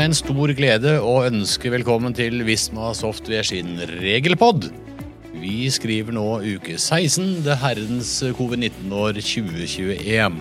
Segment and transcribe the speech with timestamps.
[0.00, 4.70] med en stor glede å ønske velkommen til Visma Software sin regelpod.
[5.42, 10.38] Vi skriver nå uke 16, det herrens covid-19-år 2021.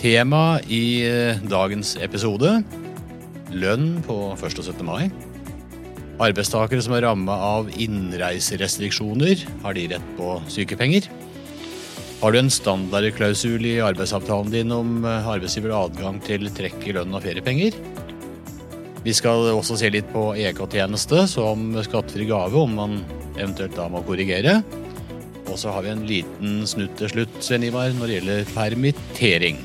[0.00, 2.54] Tema i eh, dagens episode
[3.52, 4.48] lønn på 1.
[4.48, 4.80] og 17.
[4.86, 5.10] mai.
[6.16, 11.12] Arbeidstakere som er ramma av innreiserestriksjoner, har de rett på sykepenger?
[12.22, 17.12] Har du en standardklausul i arbeidsavtalen din om eh, arbeidsgiver adgang til trekk i lønn
[17.12, 17.76] og feriepenger?
[19.08, 22.98] Vi skal også se litt på EK-tjeneste som skattefri gave, om man
[23.38, 24.58] eventuelt da må korrigere.
[25.48, 29.62] Og så har vi en liten snutt til slutt, Sven Ivar, når det gjelder permittering.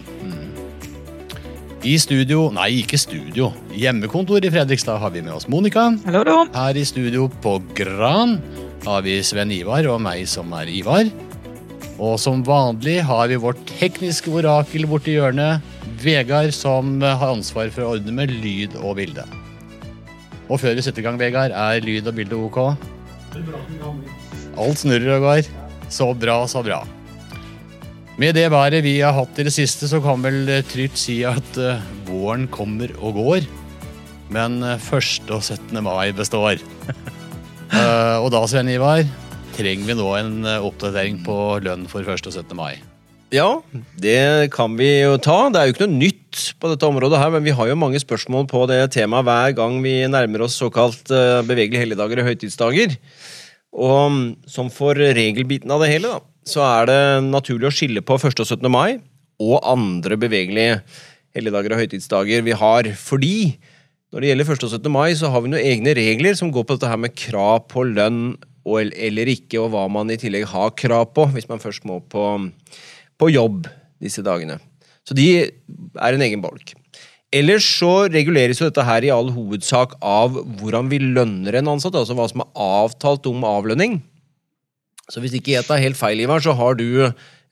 [1.84, 5.90] I studio, nei ikke studio, hjemmekontor i Fredrikstad har vi med oss Monica.
[6.06, 6.38] Hallo, da.
[6.56, 8.38] Her i studio på Gran
[8.88, 11.12] har vi Sven Ivar og meg som er Ivar.
[12.00, 15.60] Og som vanlig har vi vårt tekniske orakel borti hjørnet,
[16.04, 19.28] Vegard, som har ansvar for å ordne med lyd og bilde.
[20.54, 22.60] Og før vi setter i gang, Vegard, er lyd og bilde ok?
[24.54, 25.50] Alt snurrer og går.
[25.90, 26.84] Så bra, så bra.
[28.22, 31.24] Med det været vi har hatt i det siste, så kan vel eh, trygt si
[31.26, 33.48] at eh, våren kommer og går.
[34.34, 35.34] Men eh, 1.
[35.34, 35.82] og 17.
[35.84, 36.62] mai består.
[37.74, 39.00] Eh, og da, Sven Ivar,
[39.56, 42.28] trenger vi nå en eh, oppdatering på lønn for 1.
[42.30, 42.54] og 17.
[42.54, 42.76] mai.
[43.34, 43.64] Ja,
[43.98, 45.48] det kan vi jo ta.
[45.50, 47.98] Det er jo ikke noe nytt på dette området her, men vi har jo mange
[48.02, 52.94] spørsmål på det temaet hver gang vi nærmer oss såkalt eh, bevegelige helligdager og høytidsdager.
[53.74, 57.00] Og som for regelbiten av det hele, da, så er det
[57.32, 58.38] naturlig å skille på 1.
[58.38, 58.70] og 17.
[58.70, 59.02] mai
[59.42, 60.78] og andre bevegelige
[61.34, 62.94] helligdager og høytidsdager vi har.
[63.02, 63.36] Fordi
[64.14, 64.66] når det gjelder 1.
[64.70, 64.94] og 17.
[64.94, 67.90] mai, så har vi noen egne regler som går på dette her med krav på
[67.96, 71.90] lønn og, eller ikke, og hva man i tillegg har krav på hvis man først
[71.90, 72.38] må på,
[73.20, 73.68] på jobb
[74.04, 74.60] disse dagene.
[75.08, 76.74] Så de er en egen bolk.
[77.34, 81.96] Ellers så reguleres jo dette her i all hovedsak av hvordan vi lønner en ansatt,
[81.98, 83.98] altså hva som er avtalt om avlønning.
[85.12, 86.86] Så hvis ikke jeg tar helt feil, Ivar, så har du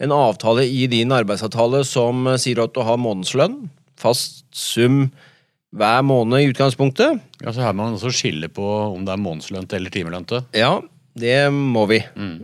[0.02, 3.57] en avtale i din arbeidsavtale som sier at du har månedslønn,
[4.00, 5.09] fast sum
[5.78, 7.19] hver måned i utgangspunktet.
[7.41, 10.44] Ja, så her må man også skille på om det er månedslønt eller timelønte.
[10.57, 10.75] Ja,
[11.18, 12.36] det må vi mm.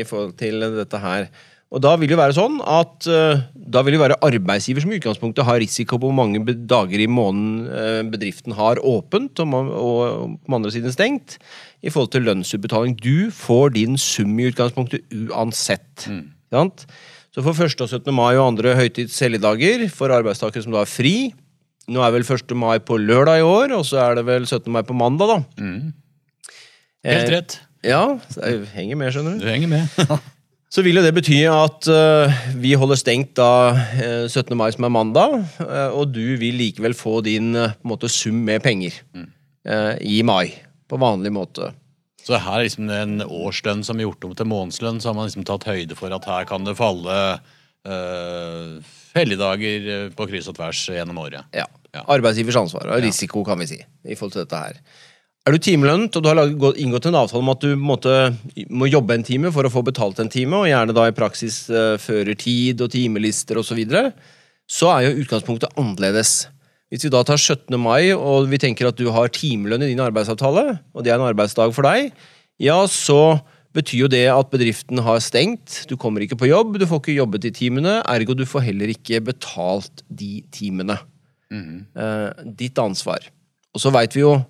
[0.00, 1.28] i forhold til dette her.
[1.74, 4.98] Og da vil det være sånn at eh, da vil det være arbeidsgiver som i
[5.00, 6.38] utgangspunktet har risiko på hvor mange
[6.70, 11.40] dager i måneden eh, bedriften har åpent og, og på den andre siden stengt,
[11.82, 12.94] i forhold til lønnsutbetaling.
[13.02, 16.06] Du får din sum i utgangspunktet uansett.
[16.54, 16.86] Sant?
[17.34, 17.74] Så for 1.
[17.82, 18.14] og 17.
[18.14, 21.16] mai og andre høytids helligdager for arbeidstakere som da er fri
[21.86, 22.50] Nå er vel 1.
[22.58, 24.64] mai på lørdag i år, og så er det vel 17.
[24.74, 25.36] mai på mandag, da.
[27.06, 27.58] Helt Eh, rett.
[27.86, 28.00] Ja,
[28.32, 29.44] så jeg henger med, skjønner du.
[29.44, 30.16] Du henger med.
[30.76, 34.50] Så vil jo det bety at eh, vi holder stengt da eh, 17.
[34.60, 38.60] mai, som er mandag, eh, og du vil likevel få din eh, måte, sum med
[38.60, 40.52] penger eh, i mai.
[40.84, 41.70] På vanlig måte.
[42.20, 45.30] Så her er liksom en årslønn som er gjort om til månedslønn, så har man
[45.30, 47.16] liksom tatt høyde for at her kan det falle
[47.88, 51.48] uh, helligdager på kryss og tvers gjennom året.
[51.56, 51.64] Ja.
[51.94, 52.04] Ja.
[52.04, 54.80] Arbeidsgivers ansvar og risiko, kan vi si, i forhold til dette her.
[55.46, 56.40] Er du timelønnet, og du har
[56.82, 58.12] inngått en avtale om at du måtte,
[58.66, 61.60] må jobbe en time for å få betalt en time, og gjerne da i praksis
[61.70, 64.02] uh, fører tid og timelister osv., så, videre,
[64.66, 66.48] så er jo utgangspunktet annerledes.
[66.90, 67.78] Hvis vi da tar 17.
[67.78, 71.28] mai, og vi tenker at du har timelønn i din arbeidsavtale, og det er en
[71.28, 72.10] arbeidsdag for deg,
[72.62, 73.38] ja, så
[73.76, 77.18] betyr jo det at bedriften har stengt, du kommer ikke på jobb, du får ikke
[77.20, 80.98] jobbet de timene, ergo du får heller ikke betalt de timene.
[81.54, 83.28] Eh, ditt ansvar.
[83.76, 84.40] Og så veit vi jo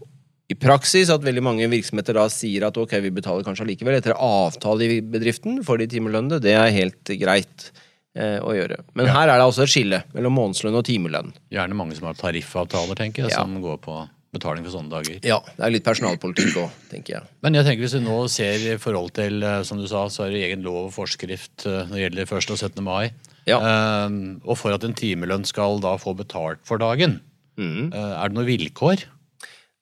[0.46, 4.14] i praksis at veldig mange virksomheter da sier at ok, vi betaler kanskje allikevel etter
[4.14, 6.38] avtale i bedriften for de timelønnede.
[6.44, 7.70] Det er helt greit
[8.14, 8.78] eh, å gjøre.
[8.98, 11.32] Men her er det altså et skille mellom månedslønn og timelønn.
[11.50, 13.42] Gjerne mange som har tariffavtaler, tenker jeg, Ja.
[13.42, 13.98] som går på
[14.36, 15.18] betaling for sånne dager.
[15.26, 17.28] Ja, det er litt personalpolitikk òg, tenker jeg.
[17.42, 20.26] Men jeg tenker hvis vi nå ser i forhold til, øh, som du sa, så
[20.26, 22.50] er det egen lov og forskrift øh, når det gjelder 1.
[22.54, 22.84] og 17.
[22.84, 23.10] mai.
[23.48, 23.58] Ja.
[23.58, 27.20] Eh, og for at en timelønn skal da få betalt for dagen,
[27.58, 27.92] mm.
[27.92, 29.06] eh, er det noen vilkår?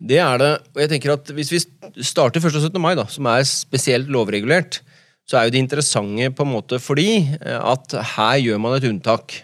[0.01, 0.51] Det er det.
[0.75, 1.61] Og jeg tenker at hvis vi
[2.05, 2.51] starter 1.
[2.51, 2.81] og 17.
[2.83, 4.81] mai, da, som er spesielt lovregulert,
[5.25, 7.09] så er jo det interessante på en måte fordi
[7.39, 9.39] eh, at her gjør man et unntak.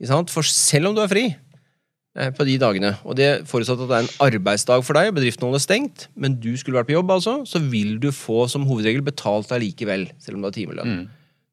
[0.00, 3.98] For selv om du er fri eh, på de dagene, og det forutsatt at det
[3.98, 7.36] er en arbeidsdag for deg, bedriften holder stengt, men du skulle vært på jobb, altså,
[7.46, 10.96] så vil du få som hovedregel betalt deg likevel, selv om du har timelønn.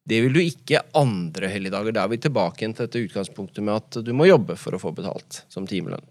[0.08, 1.92] Det vil du ikke andre helligdager.
[1.92, 4.94] Da er vi tilbake til dette utgangspunktet med at du må jobbe for å få
[4.96, 6.06] betalt som timelønn.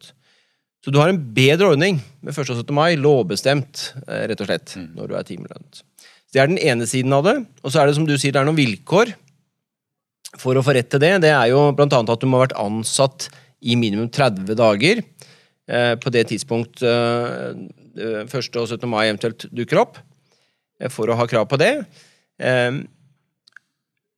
[0.87, 2.47] Så du har en bedre ordning med 1.
[2.53, 2.69] og 17.
[2.71, 5.81] mai, lovbestemt, eh, rett og slett, når du er timelønnet.
[6.31, 7.33] Det er den ene siden av det.
[7.59, 9.11] Og så er det som du sier, det er noen vilkår
[10.39, 11.11] for å få rett til det.
[11.25, 13.27] Det er jo annet at du må ha vært ansatt
[13.59, 17.51] i minimum 30 dager eh, på det tidspunkt eh,
[17.99, 18.55] eh, 1.
[18.55, 18.87] og 17.
[18.87, 19.99] mai eventuelt dukker opp,
[20.79, 21.81] eh, for å ha krav på det.
[22.39, 22.79] Eh,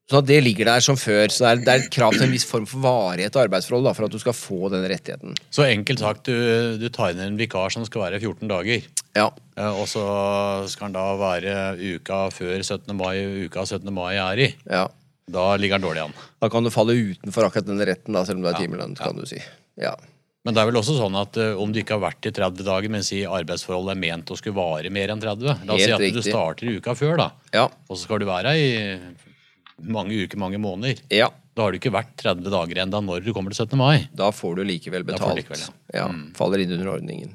[0.10, 1.30] Sånn at det ligger der som før.
[1.30, 3.86] Så det er, det er et krav til en viss form for varighet og arbeidsforhold
[3.86, 5.36] da, for at du skal få den rettigheten.
[5.54, 8.88] Så enkelt sagt, du, du tar inn en vikar som skal være 14 dager.
[9.18, 9.28] Ja,
[9.58, 10.02] eh, Og så
[10.72, 11.54] skal han da være
[12.00, 12.90] uka før 17.
[12.98, 13.14] mai,
[13.46, 13.86] uka 17.
[13.94, 14.50] mai er i.
[14.70, 14.88] ja.
[15.30, 16.14] Da ligger han dårlig an.
[16.42, 18.96] Da kan du falle utenfor akkurat den retten, da, selv om du er Ja, timelønn,
[18.98, 19.04] ja.
[19.06, 19.38] kan du si.
[19.78, 19.92] Ja.
[20.42, 22.66] Men det er vel også sånn at uh, om du ikke har vært i 30
[22.66, 25.94] dager, men si arbeidsforholdet er ment å skulle vare mer enn 30 La oss si
[25.94, 27.28] at du starter i uka før, da.
[27.54, 27.68] Ja.
[27.86, 29.29] Og så skal du være her i
[29.82, 31.04] mange uker, mange måneder.
[31.14, 31.32] ja.
[31.60, 33.76] Da har du ikke vært 30 dager enda når du kommer til 17.
[33.76, 34.08] mai.
[34.16, 35.36] Da får du likevel betalt.
[35.36, 35.74] du likevel, ja.
[35.98, 36.06] ja.
[36.38, 37.34] Faller inn under ordningen.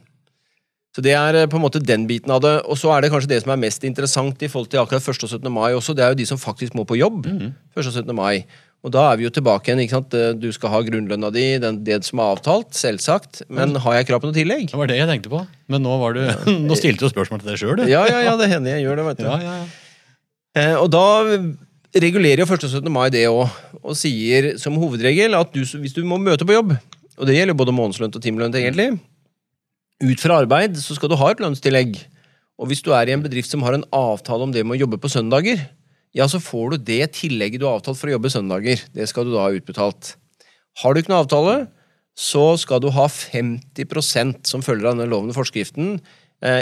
[0.94, 2.54] Så det er eh, på en måte den biten av det.
[2.70, 5.26] Og så er det kanskje det som er mest interessant i forhold til akkurat 1.
[5.26, 5.50] og 17.
[5.52, 5.96] mai også.
[5.98, 7.50] Det er jo de som faktisk må på jobb 1.
[7.82, 8.14] og 17.
[8.16, 8.46] mai.
[8.84, 9.84] Og da er vi jo tilbake igjen.
[9.84, 10.16] ikke sant?
[10.40, 13.42] Du skal ha grunnlønna di, den, det som er avtalt, selvsagt.
[13.52, 14.68] Men har jeg krav på noe tillegg?
[14.72, 15.40] Det var det jeg tenkte på.
[15.72, 16.24] Men nå, var du,
[16.68, 17.88] nå stilte du spørsmål til deg sjøl, du.
[17.90, 19.28] Ja, ja, ja, det hender jeg gjør det, vet du.
[19.28, 19.72] ja, ja, ja.
[20.54, 21.02] Eh, og da
[22.02, 22.64] regulerer jo 1.
[22.66, 22.90] og 17.
[22.92, 23.50] mai det òg,
[23.82, 26.74] og sier som hovedregel at du, hvis du må møte på jobb,
[27.14, 28.96] og det gjelder både månedslønn og timelønn egentlig,
[30.02, 32.00] ut fra arbeid så skal du ha et lønnstillegg.
[32.58, 34.82] Og hvis du er i en bedrift som har en avtale om det med å
[34.84, 35.62] jobbe på søndager,
[36.14, 38.82] ja, så får du det tillegget du har avtalt for å jobbe søndager.
[38.94, 40.14] Det skal du da ha utbetalt.
[40.82, 41.56] Har du ikke noen avtale,
[42.14, 45.96] så skal du ha 50% som følger av denne loven og forskriften,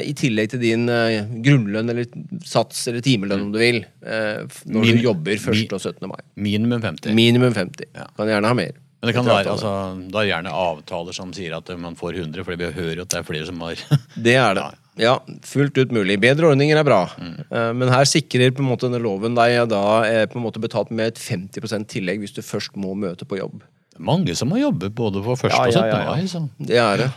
[0.06, 2.06] i tillegg til din eh, grunnlønn eller
[2.46, 5.48] sats eller timelønn, om du vil, eh, når Min- du jobber 1.
[5.56, 6.06] mi- og 17.
[6.08, 6.20] mai.
[6.36, 7.14] Minimum 50.
[7.14, 7.86] Minimum 50.
[7.94, 8.06] Ja.
[8.16, 8.72] Kan gjerne ha mer.
[9.02, 9.70] Men det kan være, altså,
[10.12, 13.08] da er det gjerne avtaler som sier at man får 100, fordi vi hører at
[13.10, 13.74] det er flere som har
[14.28, 14.68] Det er det.
[15.02, 16.20] Ja, fullt ut mulig.
[16.20, 17.00] Bedre ordninger er bra.
[17.18, 17.40] Mm.
[17.50, 20.60] Eh, Men her sikrer på en måte denne loven deg da er på en måte
[20.62, 23.62] betalt med et 50% tillegg hvis du først må møte på jobb.
[23.98, 25.50] mange som må jobbe både på 1.
[25.50, 25.82] Ja, og 17.
[25.82, 26.14] ja, ja, ja.
[26.14, 26.26] mai.
[26.28, 27.10] Så Det er det.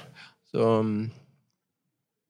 [0.56, 1.12] Så mm,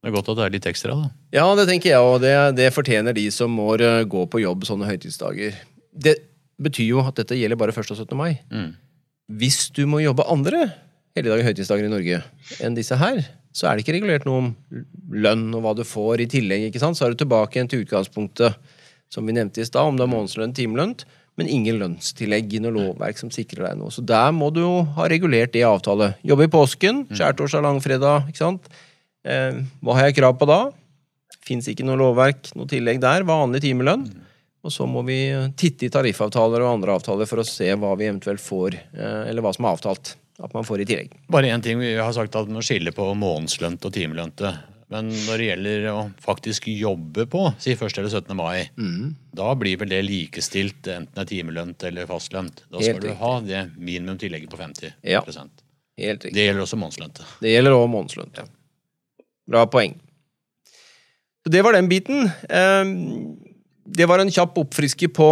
[0.06, 1.08] det er godt at det er litt ekstra, da.
[1.34, 4.68] Ja, det tenker jeg, og det, det fortjener de som må eh, gå på jobb
[4.70, 5.56] sånne høytidsdager.
[5.90, 6.14] Det
[6.62, 7.90] betyr jo at dette gjelder bare 1.
[7.90, 8.14] og 17.
[8.20, 8.36] mai.
[8.54, 8.76] Mm.
[9.42, 10.68] Hvis du må jobbe andre
[11.18, 12.22] helligdager høytidsdager i Norge
[12.62, 14.54] enn disse her, så er det ikke regulert noe om
[15.10, 16.68] lønn og hva du får i tillegg.
[16.70, 17.02] ikke sant?
[17.02, 18.62] Så er du tilbake igjen til utgangspunktet
[19.10, 20.94] som vi nevnte i stad, om det er månedslønn, timelønn,
[21.42, 23.90] men ingen lønnstillegg i noe lovverk som sikrer deg noe.
[23.90, 26.14] Så der må du jo ha regulert det i avtale.
[26.22, 28.70] Jobbe i påsken, skjærtorsdag, langfredag, ikke sant.
[29.26, 30.60] Eh, hva har jeg krav på da?
[31.46, 33.26] Fins ikke noe lovverk, noe tillegg der.
[33.28, 34.06] Vanlig timelønn.
[34.66, 35.18] Og så må vi
[35.60, 39.42] titte i tariffavtaler og andre avtaler for å se hva vi eventuelt får, eh, eller
[39.46, 41.12] hva som er avtalt at man får i tillegg.
[41.32, 41.78] Bare én ting.
[41.80, 44.56] Vi har sagt at man skille på månedslønt og timelønte.
[44.90, 47.98] Men når det gjelder å faktisk jobbe på, si 1.
[47.98, 48.36] eller 17.
[48.36, 49.16] mai, Mm.
[49.34, 52.62] da blir vel det likestilt, enten det er timelønt eller fastlønt.
[52.70, 53.18] Da Helt skal du riktig.
[53.18, 55.22] ha det minimum tillegget på 50 Ja.
[55.22, 56.34] Helt riktig.
[56.34, 57.24] Det gjelder også månedslønte.
[57.42, 58.32] Det gjelder òg månedslønn.
[59.50, 59.96] Bra poeng.
[61.46, 62.32] Så det var den biten.
[62.50, 62.86] Eh,
[63.86, 65.26] Det var en kjapp oppfriske på,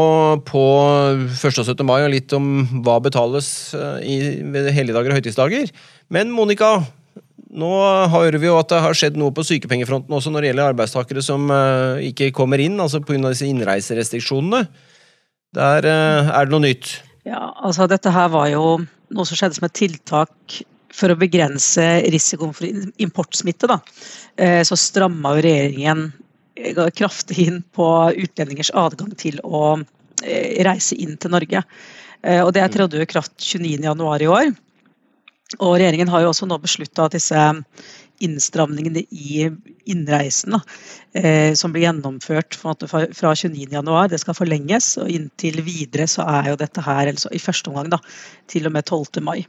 [0.46, 0.64] på
[1.34, 1.58] 1.
[1.58, 1.80] og 17.
[1.90, 2.52] mai, og litt om
[2.86, 4.18] hva betales eh, i,
[4.54, 5.72] ved helligdager og høytidsdager.
[6.14, 6.84] Men Monica,
[7.50, 7.72] nå
[8.14, 11.26] hører vi jo at det har skjedd noe på sykepengefronten også når det gjelder arbeidstakere
[11.26, 13.18] som eh, ikke kommer inn, altså pga.
[13.26, 14.68] disse innreiserestriksjonene.
[15.58, 16.94] Der eh, er det noe nytt.
[17.26, 20.62] Ja, altså dette her var jo noe som skjedde som et tiltak
[20.94, 22.70] for å begrense risikoen for
[23.02, 23.70] importsmitte.
[23.70, 23.80] Da.
[24.38, 26.12] Eh, Så stramma regjeringen
[26.56, 29.80] eh, kraftig inn på utlendingers adgang til å
[30.24, 31.66] eh, reise inn til Norge.
[32.24, 34.54] Og det trådte i kraft 29.1 i år.
[35.60, 37.42] Og regjeringen har jo også nå beslutta at disse
[38.24, 39.50] innstramningene i
[39.90, 40.62] innreisen da,
[41.18, 44.94] eh, som blir gjennomført fra fra 29.1, det skal forlenges.
[45.02, 48.00] Og inntil videre så er jo dette her, altså i første omgang, da,
[48.48, 49.24] til og med 12.
[49.24, 49.46] mai.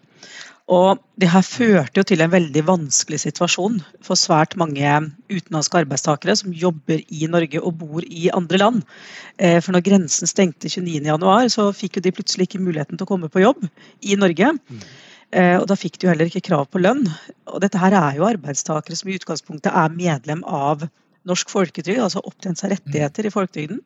[0.72, 4.80] Og det her førte jo til en veldig vanskelig situasjon for svært mange
[5.28, 8.82] utenlandske arbeidstakere som jobber i Norge og bor i andre land.
[9.38, 13.12] Eh, For når grensen stengte 29.1, så fikk jo de plutselig ikke muligheten til å
[13.12, 13.60] komme på jobb
[14.00, 14.54] i Norge.
[14.56, 14.88] Eh,
[15.34, 17.02] Og da fikk de jo heller ikke krav på lønn.
[17.50, 20.84] Og dette her er jo arbeidstakere som i utgangspunktet er medlem av
[21.28, 23.80] norsk folketrygd, altså opptjent seg rettigheter i folketrygden.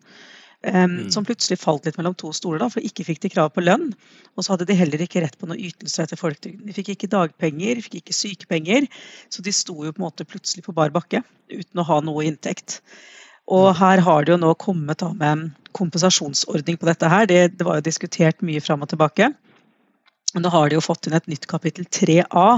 [0.63, 3.63] em, Som plutselig falt litt mellom to stoler, da, for ikke fikk de krav på
[3.63, 3.93] lønn.
[4.37, 6.67] Og så hadde de heller ikke rett på noen ytelser etter folketrygden.
[6.67, 8.89] De fikk ikke dagpenger, de fikk ikke sykepenger.
[9.31, 12.27] Så de sto jo på en måte plutselig på bar bakke uten å ha noe
[12.27, 12.81] inntekt.
[13.49, 17.25] Og her har det jo nå kommet da med en kompensasjonsordning på dette her.
[17.31, 19.31] Det, det var jo diskutert mye fram og tilbake.
[20.37, 22.49] Nå har de jo fått inn et nytt kapittel 3a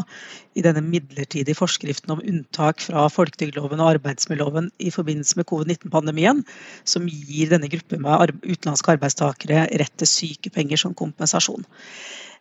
[0.58, 6.42] i denne midlertidige forskriften om unntak fra folketrygdloven og arbeidsmiljøloven i forbindelse med covid-19-pandemien,
[6.88, 11.62] som gir denne gruppen med utenlandske arbeidstakere rett til sykepenger som kompensasjon.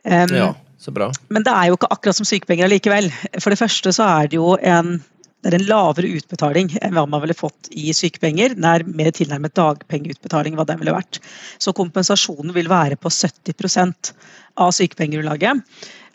[0.07, 1.11] Um, Ja, så bra.
[1.29, 3.11] Men det er jo ikke akkurat som sykepenger allikevel.
[3.37, 4.97] For det første så er det jo en,
[5.39, 8.57] det er en lavere utbetaling enn hva man ville fått i sykepenger.
[8.59, 11.21] Er mer tilnærmet dagpengeutbetaling hva den ville vært.
[11.63, 14.11] Så kompensasjonen vil være på 70
[14.59, 15.63] av sykepengegrunnlaget.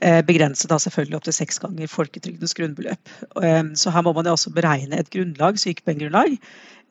[0.00, 3.14] eh, Begrenset da selvfølgelig opp til seks ganger folketrygdens grunnbeløp.
[3.42, 6.38] Eh, Så her må man jo også beregne et grunnlag, sykepengegrunnlag,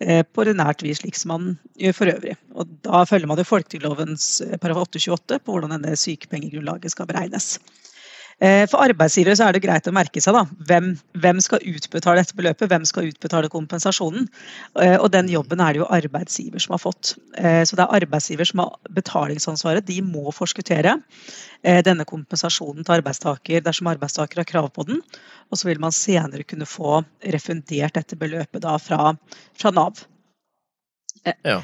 [0.02, 2.36] eh, på ordinært vis, slik som man gjør for øvrig.
[2.56, 7.60] Og da følger man jo folketrygdlovens paragraf 828 på hvordan denne sykepengegrunnlaget skal beregnes.
[8.42, 12.22] Eh, For arbeidsgivere så er det greit å merke seg da, hvem, hvem skal utbetale
[12.22, 14.28] dette beløpet, hvem skal utbetale kompensasjonen.
[14.82, 17.16] Eh, Og den jobben er det jo arbeidsgiver som har fått.
[17.38, 19.86] Eh, Så det er arbeidsgiver som har betalingsansvaret.
[19.86, 21.00] De må forskuttere
[21.64, 25.00] denne kompensasjonen til arbeidstaker dersom arbeidstaker har krav på den.
[25.50, 29.14] Og så vil man senere kunne få refundert dette beløpet da fra,
[29.56, 30.04] fra Nav.
[31.46, 31.62] Ja.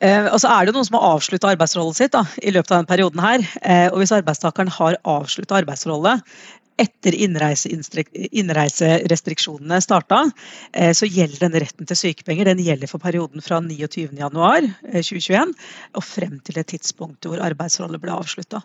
[0.00, 2.76] Eh, og så er det noen som har avslutta arbeidsrollen sitt da, i løpet av
[2.78, 3.20] denne perioden.
[3.20, 6.22] her, eh, og Hvis arbeidstakeren har avslutta arbeidsrollen
[6.80, 10.32] etter innreiserestriksjonene starta,
[10.72, 15.52] eh, så gjelder denne retten til sykepenger den gjelder for perioden fra 29.1.2021
[15.94, 18.62] og frem til det tidspunktet hvor arbeidsrollen ble avslutta.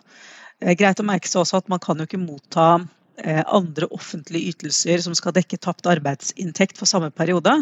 [0.56, 2.80] Greit å merke seg også at man kan jo ikke motta
[3.24, 7.54] andre offentlige ytelser som skal dekke tapt arbeidsinntekt for samme periode.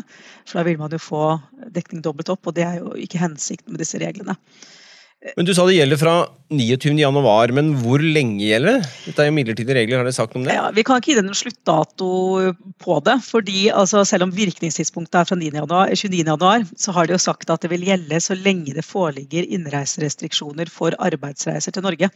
[0.49, 1.25] For da vil man jo få
[1.75, 4.39] dekning dobbelt opp, og det er jo ikke hensikten med disse reglene.
[5.37, 6.15] Men Du sa det gjelder fra
[6.53, 6.99] 29.
[7.01, 8.89] januar, men hvor lenge gjelder det?
[9.07, 10.53] Dette er jo midlertidige regler, har dere sagt om det?
[10.53, 12.09] Ja, vi kan ikke gi det noen sluttdato
[12.85, 13.17] på det.
[13.25, 15.49] fordi altså, Selv om virkningstidspunktet er fra 9.
[15.57, 16.21] Januar, 29.
[16.29, 20.69] januar, så har de jo sagt at det vil gjelde så lenge det foreligger innreiserestriksjoner
[20.69, 22.13] for arbeidsreiser til Norge.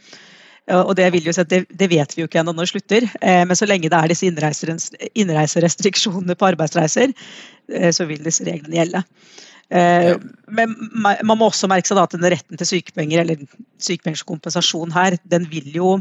[0.69, 2.73] Og det, vil jo si at det, det vet vi jo ikke ennå når det
[2.73, 7.13] slutter, eh, men så lenge det er disse innreiserestriksjonene på arbeidsreiser,
[7.73, 9.01] eh, så vil disse reglene gjelde.
[9.69, 10.17] Eh, Ja.
[10.49, 13.43] Men man må også merke seg da at denne retten til sykepenger eller
[13.85, 15.91] sykepengeskompensasjon her, den vil jo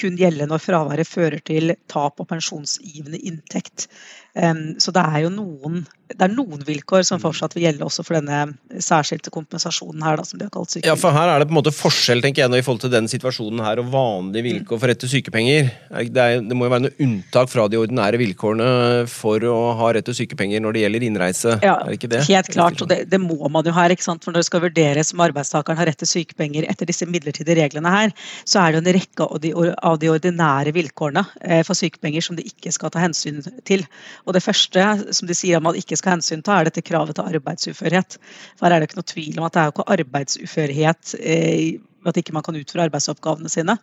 [0.00, 3.88] kun gjelde når fraværet fører til tap av pensjonsgivende inntekt.
[4.32, 8.16] Så det er jo noen, det er noen vilkår som fortsatt vil gjelde også for
[8.16, 10.88] denne særskilte kompensasjonen her, da, som de har kalt sykepenger.
[10.88, 12.94] Ja, for her er det på en måte forskjell tenker jeg, når i forhold til
[12.94, 15.68] den situasjonen her og vanlige vilkår for rett til sykepenger.
[15.92, 18.70] Er Det, er, det må jo være noe unntak fra de ordinære vilkårene
[19.12, 21.58] for å ha rett til sykepenger når det gjelder innreise?
[21.60, 22.24] Ja, er det ikke det?
[22.30, 23.92] Helt klart, og det, det må man jo her.
[23.92, 24.24] ikke sant?
[24.24, 27.92] For Når det skal vurderes om arbeidstakeren har rett til sykepenger etter disse midlertidige reglene
[27.92, 28.16] her,
[28.48, 29.52] så er det en rekke av de,
[29.92, 33.84] av de ordinære vilkårene eh, for sykepenger som de ikke skal ta hensyn til.
[34.26, 34.84] Og Det første
[35.14, 38.18] som de sier at man ikke skal hensynta, er dette kravet til arbeidsuførhet.
[38.58, 41.80] For Her er det ikke noe tvil om at det er jo ikke arbeidsuførhet eh,
[42.02, 43.78] at ikke man kan utføre arbeidsoppgavene sine.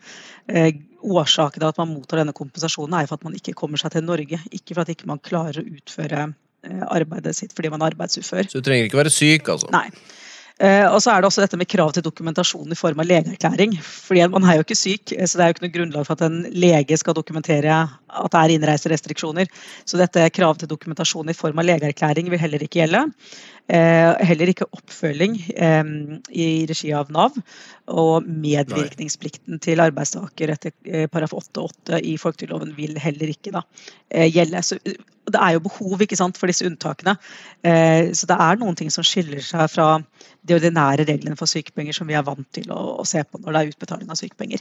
[0.52, 3.94] Eh, årsaken til at man mottar denne kompensasjonen er for at man ikke kommer seg
[3.96, 6.32] til Norge, ikke for at ikke man klarer å utføre
[6.92, 8.50] arbeidet sitt fordi man er arbeidsufør.
[8.52, 9.70] Så du trenger ikke være syk, altså?
[9.72, 9.86] Nei.
[10.60, 13.78] Eh, og så er det også dette med krav til dokumentasjon i form av legeerklæring.
[13.80, 16.20] Fordi Man er jo ikke syk, eh, så det er jo ikke noe grunnlag for
[16.20, 19.48] at en lege skal dokumentere at det er innreiserestriksjoner.
[19.88, 23.06] Så dette kravet til dokumentasjon i form av legeerklæring vil heller ikke gjelde.
[23.70, 25.94] Eh, heller ikke oppfølging eh,
[26.34, 27.38] i regi av Nav.
[27.90, 30.74] Og medvirkningsplikten til arbeidstaker etter
[31.10, 33.64] paraf paragraf 8-8 i folketrygdloven vil heller ikke da,
[34.10, 34.64] eh, gjelde.
[34.64, 34.94] Så, eh,
[35.30, 37.18] det er jo behov ikke sant, for disse unntakene.
[37.64, 40.04] Eh, så det er noen ting som skiller seg fra
[40.44, 43.54] de ordinære reglene for sykepenger som vi er vant til å, å se på når
[43.54, 44.60] det er utbetaling av sykepenger.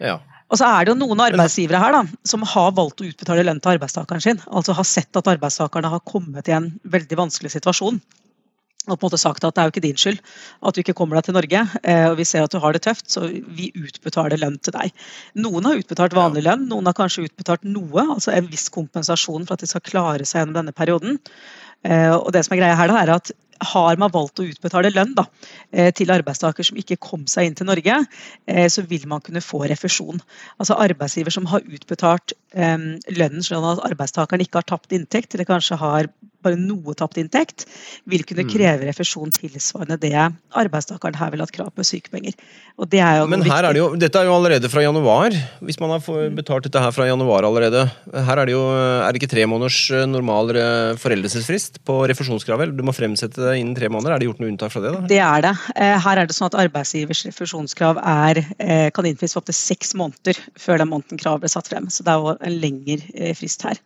[0.00, 0.18] Ja.
[0.50, 3.60] Og så er det jo noen arbeidsgivere her da, som har valgt å utbetale lønn
[3.62, 4.40] til arbeidstakeren sin.
[4.50, 8.00] Altså har sett at arbeidstakerne har kommet i en veldig vanskelig situasjon.
[8.88, 10.18] Og på en måte sagt at det er jo ikke din skyld
[10.66, 11.60] at du ikke kommer deg til Norge.
[11.84, 14.90] eh, og Vi ser at du har det tøft, så vi utbetaler lønn til deg.
[15.36, 19.54] Noen har utbetalt vanlig lønn, noen har kanskje utbetalt noe, altså en viss kompensasjon for
[19.54, 21.20] at de skal klare seg gjennom denne perioden.
[21.84, 24.92] Eh, og det som er greia her da, er at har man valgt å utbetale
[24.94, 25.26] lønn da,
[25.72, 28.06] eh, til arbeidstaker som ikke kom seg inn til Norge,
[28.46, 30.20] eh, så vil man kunne få refusjon.
[30.58, 32.78] Altså Arbeidsgiver som har utbetalt eh,
[33.10, 36.10] lønnen sånn at arbeidstakeren ikke har tapt inntekt, eller kanskje har
[36.44, 37.66] bare noe tapt inntekt,
[38.08, 40.14] vil kunne kreve refusjon tilsvarende det
[40.56, 42.34] arbeidstakeren her vil ha hatt krav på sykepenger.
[42.80, 45.34] Og det er jo Men her er det jo, dette er jo allerede fra januar,
[45.60, 47.84] hvis man har betalt dette her fra januar allerede.
[48.12, 52.74] Her er det jo er det ikke tre måneders eh, normal eh, foreldelsesfrist på refusjonskravet?
[52.76, 54.14] Du må fremsette det innen tre måneder.
[54.14, 54.94] Er det gjort noe unntak fra det?
[54.96, 55.02] da?
[55.10, 55.54] Det er det.
[55.76, 58.42] Eh, Her er det sånn at arbeidsgivers refusjonskrav er,
[58.94, 61.88] kan innfris opptil seks måneder før den måneden kravet ble satt frem.
[61.92, 63.80] Så det er jo en lengre frist her.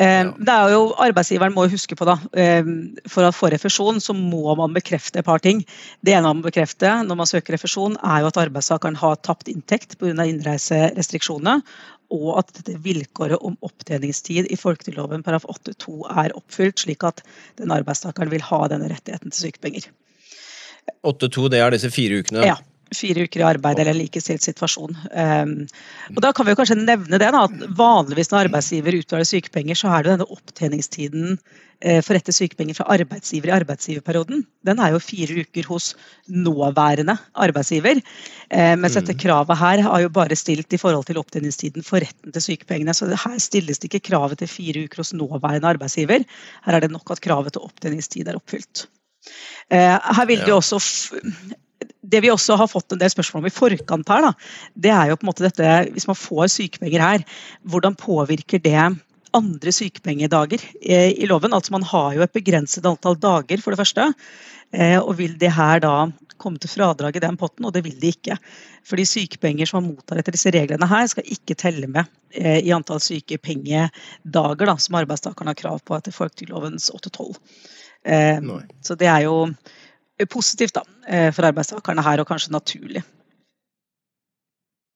[0.00, 2.64] Eh, Det er jo, Arbeidsgiveren må huske på da, eh,
[3.10, 5.64] for å få refusjon, så må man bekrefte et par ting.
[6.02, 9.48] Det ene man må bekrefte når man søker refusjon, er jo at arbeidstakeren har tapt
[9.52, 10.24] inntekt pga.
[10.24, 11.62] innreiserestriksjonene,
[12.10, 17.22] og at dette vilkåret om opptjeningstid i folketrygdloven§ 8-2 er oppfylt, slik at
[17.56, 19.90] den arbeidstakeren vil ha denne rettigheten til sykepenger.
[21.04, 22.46] 8-2, det er disse fire ukene?
[22.46, 22.56] Ja.
[22.96, 24.96] Fire uker i arbeid eller en likestilt situasjon.
[25.14, 25.56] Um,
[26.14, 29.78] og da kan vi jo kanskje nevne det da, at Vanligvis når arbeidsgiver utbetaler sykepenger,
[29.78, 34.44] så er det denne opptjeningstiden uh, for rett til sykepenger fra arbeidsgiver i arbeidsgiverperioden.
[34.66, 35.92] Den er jo fire uker hos
[36.26, 37.16] nåværende
[37.46, 38.02] arbeidsgiver.
[38.50, 39.22] Uh, mens dette mm.
[39.22, 42.96] kravet her har jo bare stilt i forhold til opptjeningstiden for retten til sykepengene.
[42.96, 46.26] Så her stilles det ikke kravet til fire uker hos nåværende arbeidsgiver.
[46.66, 48.88] Her er det nok at kravet til opptjeningstid er oppfylt.
[49.70, 50.80] Uh, her vil det også
[52.00, 54.32] det vi også har fått en del spørsmål om i forkant her, da,
[54.74, 57.24] det er jo på en måte dette Hvis man får sykepenger her,
[57.68, 58.78] hvordan påvirker det
[59.36, 61.54] andre sykepengedager eh, i loven?
[61.54, 64.10] Altså Man har jo et begrenset antall dager, for det første.
[64.72, 65.94] Eh, og vil det her da
[66.40, 67.66] komme til fradrag i den potten?
[67.68, 68.38] Og det vil de ikke.
[68.86, 72.72] Fordi sykepenger som man mottar etter disse reglene her, skal ikke telle med eh, i
[72.74, 77.36] antall sykepengedager da, som arbeidstakerne har krav på etter folketrygdlovens 812.
[78.80, 79.34] Så det er jo
[80.28, 83.04] positivt da, eh, for arbeidstakerne her, og kanskje naturlig.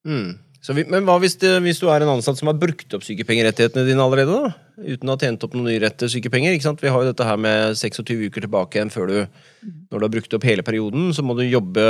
[0.04, 0.34] Mm.
[0.64, 3.84] Vi, men hva hvis, det, hvis, du er en ansatt som har brukt opp sykepengerettighetene
[3.84, 4.32] dine allerede?
[4.32, 4.52] da?
[4.80, 6.54] Uten å ha tjent opp noen nye rett til sykepenger?
[6.56, 6.80] ikke sant?
[6.80, 9.18] Vi har jo dette her med 26 uker tilbake igjen før du
[9.92, 11.84] Når du har brukt opp hele perioden, så må du jobbe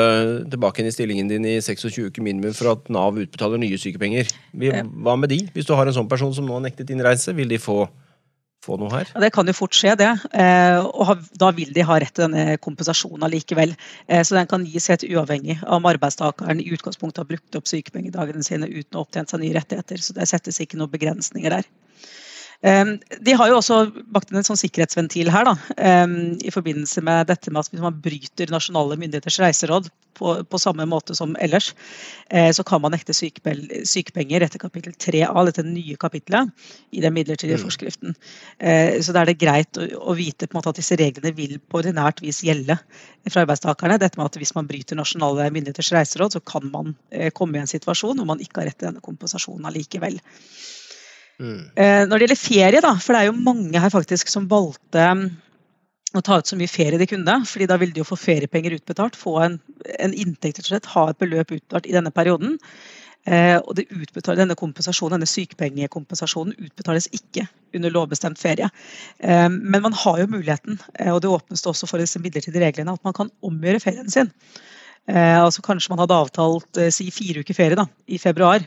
[0.50, 4.34] tilbake igjen i stillingen din i 26 uker minimum for at Nav utbetaler nye sykepenger.
[4.50, 5.44] Hva med de?
[5.54, 7.84] Hvis du har en sånn person som nå har nektet innreise, vil de få
[8.64, 9.10] få noe her?
[9.12, 10.10] Ja, det kan jo fort skje, det.
[10.32, 13.76] Eh, og da vil de ha rett til denne kompensasjonen likevel.
[14.08, 17.70] Eh, så den kan gis helt uavhengig av om arbeidstakeren i utgangspunktet har brukt opp
[17.70, 20.00] sykepengedagene sine uten å opptjent seg nye rettigheter.
[20.00, 21.68] Så det settes ikke noen begrensninger der.
[22.64, 23.78] Ehm, de har jo også
[24.14, 27.82] bakt inn en sånn sikkerhetsventil her, da, ehm, i forbindelse med dette med at hvis
[27.84, 31.74] man bryter nasjonale myndigheters reiseråd på, på samme måte som ellers,
[32.30, 36.54] eh, så kan man nekte sykepenger etter kapittel 3a, dette nye kapittelet,
[36.94, 37.64] i den midlertidige mm.
[37.66, 38.16] forskriften.
[38.58, 41.82] Eh, så da er det greit å, å vite måte, at disse reglene vil på
[41.82, 42.78] ordinært vis gjelde
[43.26, 43.98] for arbeidstakerne.
[44.00, 47.64] Dette med at Hvis man bryter nasjonale myndigheters reiseråd, så kan man eh, komme i
[47.64, 50.22] en situasjon hvor man ikke har rett til denne kompensasjonen allikevel.
[51.40, 51.62] Mm.
[51.74, 55.06] Eh, når det gjelder ferie, da, for det er jo mange her faktisk som valgte
[55.18, 55.24] mm,
[56.14, 57.40] å ta ut så mye ferie de kunne.
[57.50, 59.56] fordi da ville de jo få feriepenger utbetalt, få en,
[59.98, 62.58] en inntekt, rett og slett, ha et beløp utbetalt i denne perioden.
[63.24, 63.86] Eh, og det
[64.36, 68.68] denne kompensasjonen, denne sykepengekompensasjonen utbetales ikke under lovbestemt ferie.
[69.18, 72.66] Eh, men man har jo muligheten, eh, og det åpnes det også for disse midlertidige
[72.66, 74.30] reglene, at man kan omgjøre ferien sin.
[75.08, 78.64] Eh, altså Kanskje man hadde avtalt eh, si fire uker ferie da, i februar.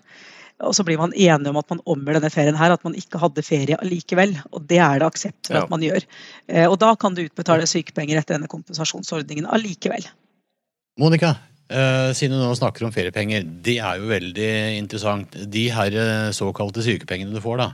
[0.65, 3.20] Og så blir man enige om at man omgjør denne ferien her, at man ikke
[3.22, 4.34] hadde ferie allikevel.
[4.50, 5.65] Og det er det aksept for ja.
[5.65, 6.06] at man gjør.
[6.50, 10.08] Eh, og da kan du utbetale sykepenger etter denne kompensasjonsordningen allikevel.
[10.98, 11.36] Monica,
[11.70, 15.38] eh, siden du nå snakker om feriepenger, det er jo veldig interessant.
[15.46, 17.70] De her eh, såkalte sykepengene du får, da,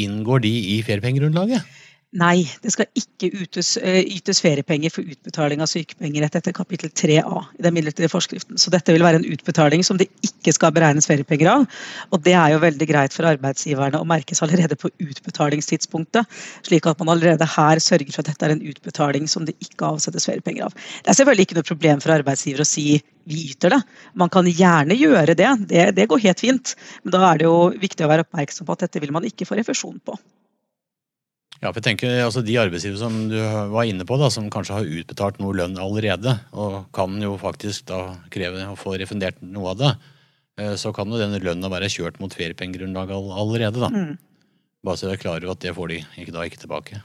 [0.00, 1.76] inngår de i feriepengegrunnlaget?
[2.16, 7.42] Nei, det skal ikke ytes, eh, ytes, feriepenger for utbetaling av sykepenger etter kapittel 3a
[7.58, 8.56] i den midlertidige forskriften.
[8.56, 11.66] Så dette vil være en utbetaling som det ikke skal beregnes feriepenger av.
[12.10, 16.24] Og det er jo veldig greit for arbeidsgiverne å merkes allerede på utbetalingstidspunktet.
[16.64, 19.92] Slik at man allerede her sørger for at dette er en utbetaling som det ikke
[19.92, 20.72] avsettes feriepenger av.
[20.72, 22.86] Det er selvfølgelig ikke noe problem for arbeidsgiver å si
[23.28, 23.82] vi yter det.
[24.16, 26.72] Man kan gjerne gjøre det, det, det går helt fint.
[27.04, 29.44] Men da er det jo viktig å være oppmerksom på at dette vil man ikke
[29.44, 30.16] få refusjon på.
[31.58, 33.38] Ja, for jeg tenker altså De arbeidsgivere som du
[33.72, 37.88] var inne på, da, som kanskje har utbetalt noe lønn allerede, og kan jo faktisk
[37.90, 39.90] da kreve å få refundert noe av det,
[40.62, 43.82] eh, så kan jo den lønna være kjørt mot feriepengegrunnlaget allerede.
[43.82, 43.90] da.
[43.90, 44.14] Mm.
[44.86, 47.02] Bare så dere er klar over at det får de ikke, da ikke tilbake.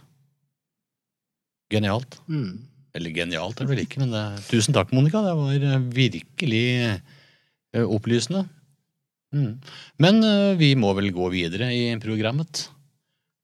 [1.74, 2.20] Genialt.
[2.30, 2.62] Mm.
[2.94, 5.24] Eller genialt er det vel ikke, men det, tusen takk, Monica.
[5.26, 8.46] Det var eh, virkelig eh, opplysende.
[9.34, 9.58] Mm.
[9.98, 10.22] Men
[10.60, 12.68] vi må vel gå videre i programmet.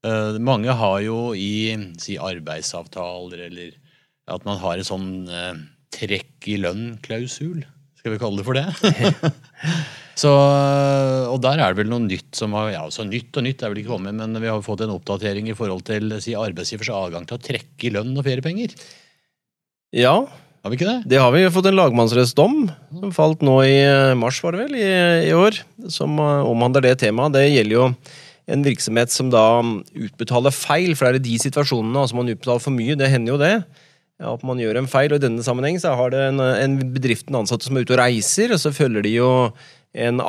[0.05, 3.73] Uh, mange har jo i si, arbeidsavtaler eller
[4.31, 5.57] at man har en sånn uh,
[5.91, 7.65] trekk i lønn-klausul.
[7.99, 9.33] Skal vi kalle det for det?
[10.21, 10.31] så,
[11.27, 13.73] og der er det vel noe nytt som har Ja, så nytt og nytt er
[13.73, 17.27] vel ikke kommet, men vi har fått en oppdatering i forhold til si, arbeidsgivers adgang
[17.27, 18.77] til å trekke i lønn og feriepenger.
[19.95, 20.15] Ja.
[20.63, 21.11] Har vi ikke det?
[21.11, 24.73] Det har vi fått en lagmannsrettsdom som falt nå i eh, mars, var det vel,
[24.75, 24.89] i,
[25.29, 25.59] i år,
[25.91, 27.35] som omhandler det temaet.
[27.35, 27.85] Det gjelder jo
[28.49, 29.61] en virksomhet som da
[29.93, 33.35] utbetaler feil, for det er i de situasjonene altså man utbetaler for mye, det hender
[33.35, 33.53] jo det.
[34.19, 36.77] Ja, at man gjør en feil, og I denne sammenheng så har det en, en
[36.91, 39.29] bedriften ansatte som er ute og reiser, og så følger de jo
[39.97, 40.19] en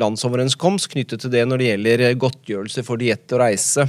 [0.00, 3.88] landsoverenskomst knyttet til det når det gjelder godtgjørelse for diett og reise.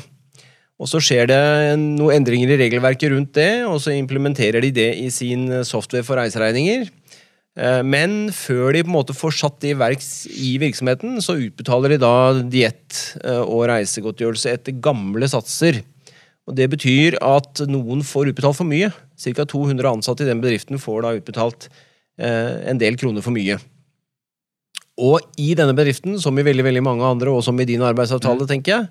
[0.78, 1.42] Og Så skjer det
[1.82, 6.20] noen endringer i regelverket rundt det, og så implementerer de det i sin software for
[6.20, 6.86] reiseregninger.
[7.58, 11.40] Eh, men før de på en måte får satt det i verks i virksomheten, så
[11.42, 12.16] utbetaler de da
[12.46, 15.82] diett eh, og reisegodtgjørelse etter gamle satser.
[16.48, 18.92] Og Det betyr at noen får utbetalt for mye.
[19.20, 19.44] Ca.
[19.44, 21.68] 200 ansatte i den bedriften får da utbetalt
[22.22, 23.58] eh, en del kroner for mye.
[24.98, 28.48] Og i denne bedriften, som i veldig veldig mange andre, og som i din arbeidsavtale,
[28.50, 28.88] tenker jeg,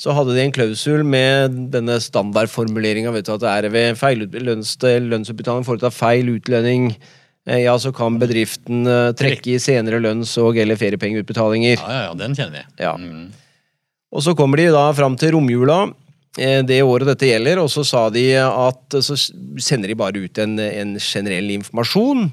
[0.00, 5.66] så hadde de en klausul med denne standardformuleringa at det er ved feil lønns, lønnsutbetaling
[5.66, 6.88] foretatt feil utlønning,
[7.44, 11.76] ja, så kan bedriften eh, trekke i senere lønns- og eller feriepengeutbetalinger.
[11.76, 12.64] Ja, ja, ja, den kjenner vi.
[12.80, 12.94] Ja.
[12.96, 13.26] Mm.
[14.14, 15.92] Og så kommer de da fram til romjula,
[16.38, 19.16] eh, det året dette gjelder, og så sa de at så
[19.60, 22.30] sender de bare ut en, en generell informasjon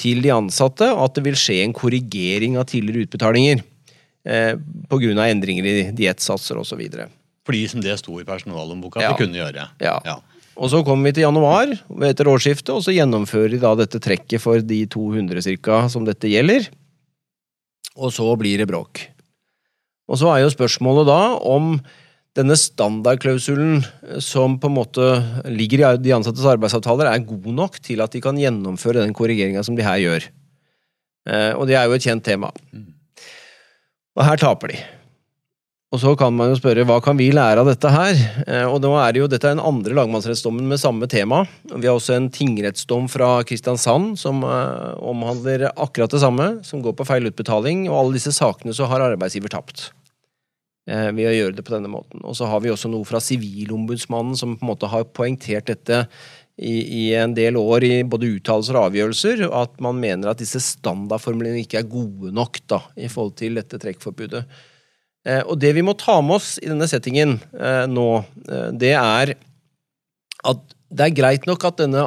[0.00, 3.62] til de ansatte at det vil skje en korrigering av tidligere utbetalinger.
[4.28, 4.52] Eh,
[4.90, 5.24] Pga.
[5.30, 6.82] endringer i diettsatser osv.
[7.46, 9.12] Fordi som det sto i personalhåndboka at Ja.
[9.16, 9.68] vi kunne gjøre.
[9.80, 10.00] Ja.
[10.04, 10.20] Ja.
[10.60, 11.72] Og så kommer vi til januar
[12.04, 16.28] etter årsskiftet, og så gjennomfører de da dette trekket for de 200 cirka som dette
[16.28, 16.68] gjelder.
[17.96, 19.06] Og så blir det bråk.
[20.10, 21.78] Og så er jo spørsmålet da om
[22.36, 23.80] denne standardklausulen
[24.22, 25.06] som på en måte
[25.50, 29.64] ligger i de ansattes arbeidsavtaler, er god nok til at de kan gjennomføre den korrigeringa
[29.66, 30.28] som de her gjør.
[31.26, 32.52] Eh, Og det er jo et kjent tema.
[34.16, 34.78] Og her taper de.
[35.90, 38.18] Og så kan man jo spørre hva kan vi lære av dette her?
[38.46, 41.40] Eh, Og nå er det jo, Dette er den andre lagmannsrettsdommen med samme tema.
[41.66, 46.94] Vi har også en tingrettsdom fra Kristiansand som eh, omhandler akkurat det samme, som går
[46.94, 47.88] på feil utbetaling.
[47.90, 49.88] Og alle disse sakene så har arbeidsgiver tapt
[50.86, 52.22] eh, ved å gjøre det på denne måten.
[52.22, 56.04] Og så har vi også noe fra Sivilombudsmannen som på en måte har poengtert dette
[56.54, 60.62] i, i en del år i både uttalelser og avgjørelser, at man mener at disse
[60.62, 64.46] standardformlene ikke er gode nok da, i forhold til dette trekkforbudet.
[65.28, 68.08] Eh, og det vi må ta med oss i denne settingen eh, nå,
[68.48, 69.34] eh, det er
[70.48, 72.06] at det er greit nok at denne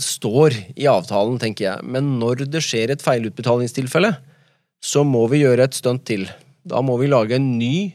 [0.00, 4.14] står i avtalen, tenker jeg, men når det skjer et feilutbetalingstilfelle,
[4.82, 6.24] så må vi gjøre et stunt til.
[6.66, 7.92] Da må vi lage en ny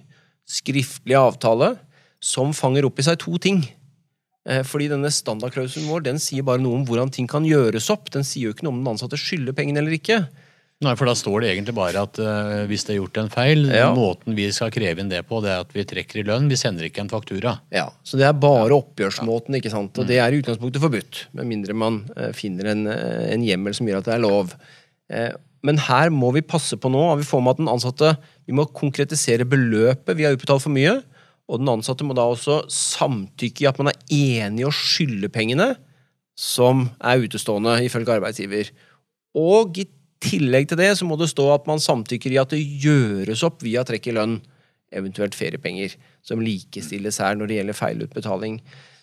[0.49, 1.73] skriftlig avtale
[2.23, 3.63] som fanger opp i seg to ting.
[4.69, 8.07] Fordi denne standardklausulen vår den sier bare noe om hvordan ting kan gjøres opp.
[8.13, 10.21] Den sier jo ikke noe om den ansatte skylder pengene eller ikke.
[10.79, 13.65] Nei, for da står det egentlig bare at uh, hvis det er gjort en feil,
[13.67, 13.89] Ja.
[13.91, 16.47] måten vi skal kreve inn det på, det er at vi trekker i lønn.
[16.47, 17.57] Vi sender ikke en faktura.
[17.75, 19.99] Ja, Så det er bare oppgjørsmåten, ikke sant?
[19.99, 21.25] og det er i utgangspunktet forbudt.
[21.35, 24.55] Med mindre man uh, finner en, eh, en hjemmel som gjør at det er lov.
[25.11, 25.35] Uh,
[25.67, 28.13] men her må vi passe på nå, vi får med at den ansatte
[28.47, 31.01] vi må konkretisere beløpet vi har utbetalt for mye.
[31.51, 35.27] Og den ansatte må da også samtykke i at man er enig i å skylde
[35.27, 35.73] pengene
[36.39, 38.71] som er utestående, ifølge arbeidsgiver.
[39.35, 39.89] Og i
[40.23, 43.63] tillegg til det så må det stå at man samtykker i at det gjøres opp
[43.65, 44.39] via trekk i lønn,
[44.95, 45.93] eventuelt feriepenger,
[46.25, 48.59] som likestilles her når det gjelder feilutbetaling.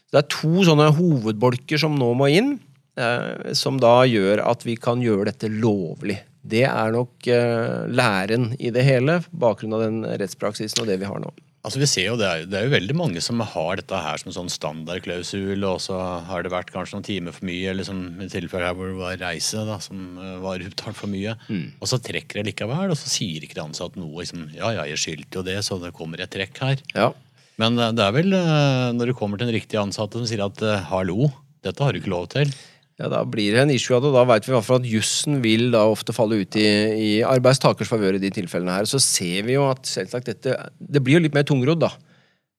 [0.07, 2.57] Så det er to sånne hovedbolker som nå må inn,
[2.99, 6.19] eh, som da gjør at vi kan gjøre dette lovlig.
[6.47, 11.11] Det er nok eh, læren i det hele, bakgrunn av den rettspraksisen og det vi
[11.11, 11.33] har nå.
[11.67, 14.21] Altså vi ser jo, det er, det er jo veldig mange som har dette her
[14.23, 15.99] som sånn standardklausul, og så
[16.29, 19.01] har det vært kanskje noen timer for mye, eller som i tilfellet her hvor det
[19.01, 21.35] var reise da, som eh, var utbetalt for mye.
[21.83, 24.15] Og så trekker det likevel, og så sier ikke det ansatte noe.
[24.21, 26.87] Liksom, ja, ja, jeg skyldte jo det, så det kommer et trekk her.
[26.95, 27.11] Ja.
[27.59, 30.47] Men eh, det er vel eh, når du kommer til en riktig ansatte som sier
[30.47, 31.33] at hallo,
[31.67, 32.55] dette har du ikke lov til.
[32.97, 35.43] Ja, Da blir det en issue og da vet vi i hvert fall at jussen
[35.45, 36.65] vil da ofte falle ut i,
[36.97, 38.89] i arbeidstakers favør i de tilfellene her.
[38.89, 41.93] Så ser vi jo at selvsagt dette Det blir jo litt mer tungrodd, da.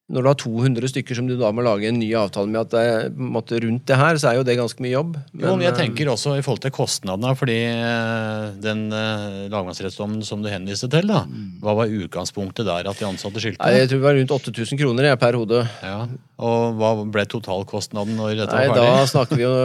[0.07, 2.71] Når du har 200 stykker som du da må lage en ny avtale med, at
[2.71, 5.17] det, er, måte rundt det her, så er jo det ganske mye jobb.
[5.35, 10.23] jo, men jeg eh, tenker også i forhold til kostnadene, fordi eh, den eh, lagmannsrettsdommen
[10.23, 11.25] som du henviste til, da,
[11.59, 13.59] hva var utgangspunktet der at de ansatte skyldte?
[13.59, 15.63] Nei, jeg tror det var rundt 8000 kroner jeg, per hode.
[15.83, 15.99] Ja,
[16.39, 19.55] Og hva ble totalkostnaden når dette Nei, var Da snakker vi jo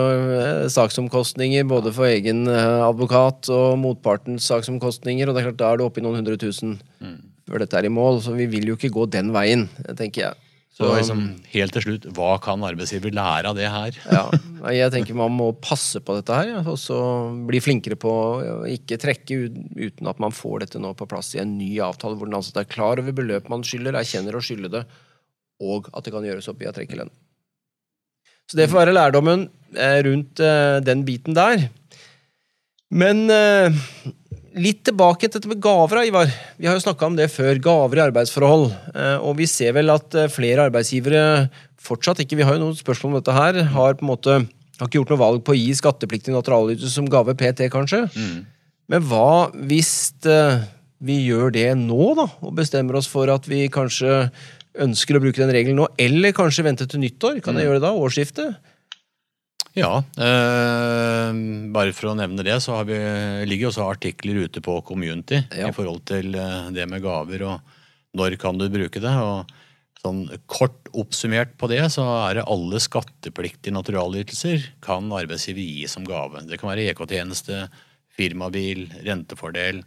[0.74, 5.86] saksomkostninger både for egen advokat og motpartens saksomkostninger, og det er klart da er du
[5.86, 6.80] oppe i noen hundre tusen
[7.52, 10.48] før dette er i mål, så vi vil jo ikke gå den veien, tenker jeg.
[10.72, 11.18] Så liksom,
[11.52, 13.96] helt til slutt, hva kan arbeidsgiver lære av det her?
[14.16, 14.22] ja,
[14.72, 16.96] jeg tenker man må passe på dette her, ja, og så
[17.44, 19.36] bli flinkere på å ikke trekke
[19.76, 22.64] uten at man får dette nå på plass i en ny avtale, hvor den ansatte
[22.64, 24.82] er klar over beløp man skylder, erkjenner å skylde det,
[25.60, 27.12] og at det kan gjøres opp via trekkelønn.
[28.48, 29.44] Så det får være lærdommen
[29.76, 31.68] eh, rundt eh, den biten der.
[32.92, 33.82] Men eh,
[34.58, 36.30] litt tilbake til dette med gaver, Ivar.
[36.60, 37.60] Vi har jo snakka om det før.
[37.62, 38.66] Gaver i arbeidsforhold.
[38.94, 41.48] Eh, og vi ser vel at eh, flere arbeidsgivere
[41.82, 43.60] fortsatt ikke Vi har jo noen spørsmål om dette her.
[43.74, 44.36] Har på en måte
[44.82, 48.04] har ikke gjort noe valg på å gi skattepliktig naturalytelse som gave PT, kanskje.
[48.90, 49.92] Men hva hvis
[50.26, 50.64] eh,
[51.02, 52.28] vi gjør det nå, da?
[52.42, 54.26] Og bestemmer oss for at vi kanskje
[54.82, 57.42] ønsker å bruke den regelen nå, eller kanskje vente til nyttår?
[57.44, 57.94] Kan jeg gjøre det da?
[57.94, 58.71] Årsskiftet?
[59.74, 61.28] Ja, eh,
[61.72, 62.98] bare for å nevne det, så har vi,
[63.48, 65.70] ligger også artikler ute på Community Ja.
[65.70, 67.78] i forhold til eh, det med gaver og
[68.12, 69.12] når kan du bruke det.
[69.16, 69.48] og
[70.02, 76.04] Sånn Kort oppsummert på det, så er det alle skattepliktige naturalytelser kan arbeidsgiver gi som
[76.04, 76.42] gave.
[76.48, 77.68] Det kan være EK-tjeneste,
[78.12, 79.80] firmabil, rentefordel,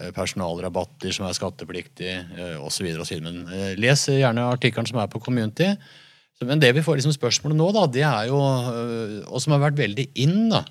[0.00, 2.88] eh, personalrabatter som er skattepliktige osv.
[3.22, 5.74] Men eh, les gjerne artikkelen som er på Community.
[6.46, 9.64] Men det vi får liksom spørsmålet nå, da, det er jo, øh, og som har
[9.64, 10.62] vært veldig inn, da,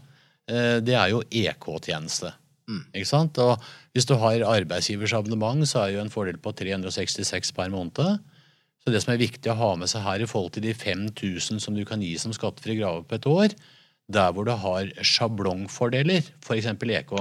[0.47, 2.31] øh, det er jo EK-tjeneste.
[2.95, 3.37] Ikke sant?
[3.39, 3.63] Og
[3.95, 8.19] hvis du har arbeidsgivers abonnement, så er jo en fordel på 366 per måned.
[8.83, 11.59] Så det som er viktig å ha med seg her i forhold til de 5000
[11.63, 13.55] som du kan gi som skattefri grave på et år,
[14.07, 16.69] der hvor du har sjablongfordeler, f.eks.
[16.71, 17.11] EK,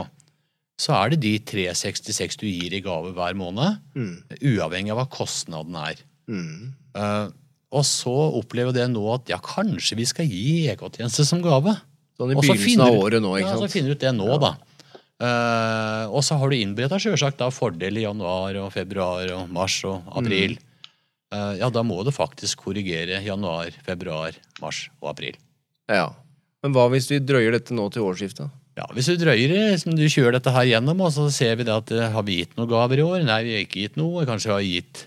[0.78, 3.80] så er det de 366 du gir i gave hver måned,
[4.38, 6.02] uavhengig av hva kostnaden er.
[6.94, 7.26] Eh,
[7.74, 11.74] og så opplever det nå at ja, kanskje vi skal gi EK-tjeneste som gave.
[12.16, 14.54] Sånn i begynnelsen av året nå, ikke Ja, så finner du ut det nå, da.
[15.16, 19.80] Uh, og så har du innberetta deg da fordel i januar og februar og mars
[19.88, 20.58] og april.
[21.34, 25.34] Eh, ja, da må du faktisk korrigere januar, februar, mars og april.
[25.90, 26.12] Ja.
[26.62, 28.52] Men hva hvis vi drøyer dette nå til årsskiftet?
[28.76, 31.72] Ja, Hvis du drøyer liksom, du kjører dette her gjennom, og så ser vi det
[31.72, 33.24] at eh, har vi gitt noen gaver i år?
[33.24, 34.26] Nei, vi har ikke gitt noe.
[34.28, 35.04] Kanskje vi har gitt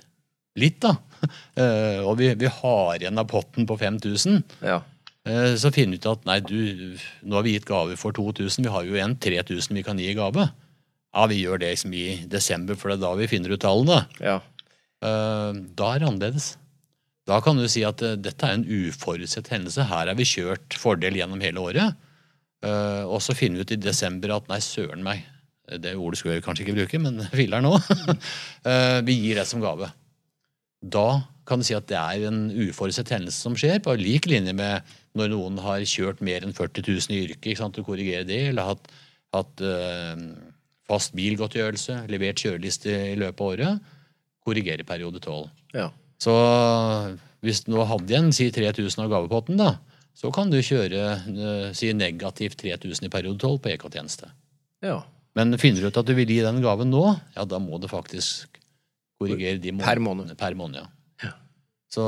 [0.60, 0.96] litt, da.
[1.60, 4.38] Eh, og vi, vi har igjen av potten på 5000.
[4.64, 4.78] Ja.
[5.28, 6.96] Eh, Så finner vi ut at nei, du,
[7.28, 10.08] nå har vi gitt gave for 2000, vi har jo igjen 3000 vi kan gi
[10.12, 10.46] i gave.
[11.14, 14.06] Ja, vi gjør det liksom i desember, for det er da vi finner ut tallene.
[14.24, 14.38] ja.
[15.04, 16.54] Eh, Da er det annerledes.
[17.28, 19.84] Da kan du si at dette er en uforutsett hendelse.
[19.86, 21.96] Her har vi kjørt fordel gjennom hele året.
[23.06, 25.22] Og så finner vi ut i desember at nei, søren meg.
[25.70, 27.76] Det ordet skulle jeg kanskje ikke bruke, men filler'n nå.
[29.06, 29.92] Vi gir det som gave.
[30.80, 34.54] Da kan du si at det er en uforutsett hendelse som skjer, på lik linje
[34.56, 34.86] med
[35.18, 37.80] når noen har kjørt mer enn 40 000 i yrket, ikke sant?
[37.82, 38.92] og korrigerer det, eller hatt,
[39.36, 40.22] hatt øh,
[40.90, 43.90] fast bilgodtgjørelse, levert kjøreliste i løpet av året,
[44.46, 45.50] korrigerer periode 12.
[45.80, 45.90] ja.
[46.20, 46.34] Så
[47.40, 49.78] hvis du nå hadde igjen si 3000 av gavepotten, da,
[50.20, 54.32] så kan du kjøre øh, si negativt 3000 i periode 12 på EK-tjeneste.
[54.86, 55.00] ja.
[55.38, 57.04] Men finner du ut at du vil gi den gaven nå,
[57.36, 58.59] ja, da må du faktisk
[59.20, 60.32] korrigere de Per måned.
[60.40, 60.88] Per måned, ja.
[61.28, 61.34] Ja.
[61.92, 62.06] Så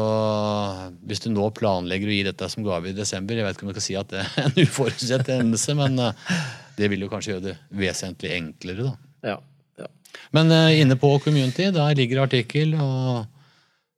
[1.07, 3.71] hvis du nå planlegger å gi dette som gave i desember, jeg vet ikke om
[3.73, 6.35] jeg kan si at det er en uforutsett hendelse, men eh,
[6.79, 9.33] det vil jo kanskje gjøre det vesentlig enklere, da.
[9.33, 9.37] ja.
[9.83, 9.91] ja.
[10.35, 13.27] Men eh, inne på Community, der ligger artikkel, og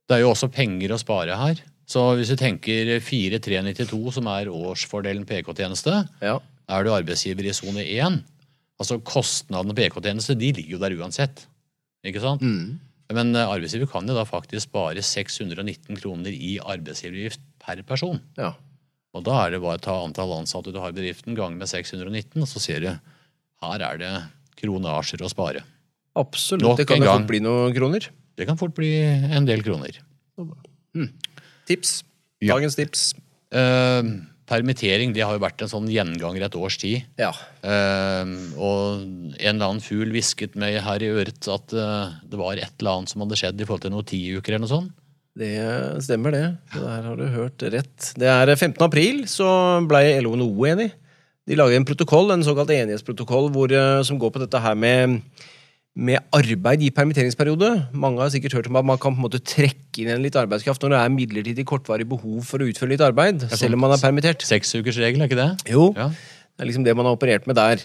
[0.08, 1.62] det er jo også penger å spare her.
[1.88, 6.38] Så hvis du tenker 4392, som er årsfordelen på EK-tjeneste, ja.
[6.40, 8.22] er du arbeidsgiver i sone 1,
[8.80, 11.44] altså kostnadene på EK-tjeneste, de ligger jo der uansett.
[12.04, 12.44] Ikke sant?
[12.44, 12.80] Mm.
[13.12, 18.22] Men eh, arbeidsgiver kan jo da faktisk spare 619 kroner i arbeidsgiveravgift per person.
[18.40, 18.54] ja.
[19.14, 21.70] Og da er det bare å ta antall ansatte du har i bedriften, gange med
[21.70, 22.88] 619, og så ser du
[23.62, 24.10] her er det
[24.58, 25.62] kronasjer å spare.
[26.18, 26.64] Absolutt.
[26.64, 28.08] Nok det kan jo fort bli noen kroner.
[28.34, 30.00] Det kan fort bli en del kroner.
[31.70, 32.00] Tips.
[32.42, 32.56] Ja.
[32.56, 33.04] Dagens tips.
[33.54, 34.02] Eh,
[34.50, 37.06] permittering det har jo vært en sånn gjenganger et års tid.
[37.20, 37.30] Ja.
[37.64, 42.58] Uh, og en eller annen fugl hvisket meg her i øret at uh, det var
[42.58, 44.92] et eller annet som hadde skjedd i forhold til noen tiuker eller noe sånt.
[45.34, 45.54] Det
[46.06, 46.44] stemmer, det.
[46.76, 48.12] Der har du hørt rett.
[48.14, 48.78] Det er 15.
[48.86, 49.48] april, så
[49.82, 50.92] ble LO og NHO enig.
[51.44, 55.20] De lager en protokoll, en såkalt enighetsprotokoll, hvor, eh, som går på dette her med,
[55.94, 57.68] med arbeid i permitteringsperiode.
[57.94, 60.38] Mange har sikkert hørt om at man kan på en måte trekke inn igjen litt
[60.38, 63.94] arbeidskraft når det er midlertidig kortvarig behov for å utføre litt arbeid, selv om man
[63.94, 64.42] er permittert.
[64.42, 65.70] Seksukersregel, er ikke det?
[65.70, 66.08] Jo, Ja.
[66.10, 67.84] det er liksom det man har operert med der.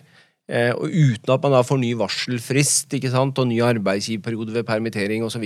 [0.50, 3.38] Eh, og uten at man da får ny varselfrist ikke sant?
[3.38, 5.45] og ny arbeidsgiverperiode ved permittering osv.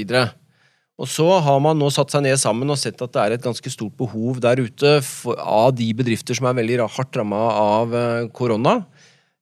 [1.01, 3.43] Og så har man nå satt seg ned sammen og sett at det er et
[3.43, 7.93] ganske stort behov der ute for, av de bedrifter som er veldig hardt ramma av
[7.97, 8.85] eh, korona.